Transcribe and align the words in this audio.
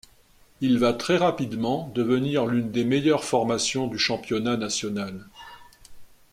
Il 0.61 0.79
va 0.79 0.93
très 0.93 1.15
rapidement 1.17 1.91
devenir 1.93 2.47
l'une 2.47 2.71
des 2.71 2.85
meilleures 2.85 3.23
formations 3.23 3.85
du 3.87 3.99
championnat 3.99 4.57
national. 4.57 5.27